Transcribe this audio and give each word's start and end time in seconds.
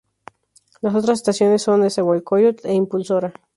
Las 0.81 0.95
otras 0.95 1.19
estaciones 1.19 1.61
son: 1.61 1.81
Nezahualcóyotl 1.81 2.65
e 2.65 2.73
Impulsora. 2.73 3.33